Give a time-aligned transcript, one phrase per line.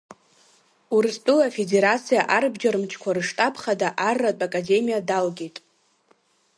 [0.95, 5.57] Урыстәыла Афедерациа Арбџьармчқәа рыштаб Хада арратә Академиа далгеит.